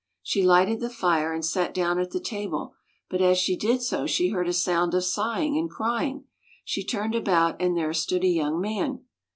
[0.23, 2.73] She lighted the fire, and sat down at the table;
[3.07, 6.23] but as she did so she heard a sound of sighing and crying.
[6.65, 9.01] She turned about and there stood a young man.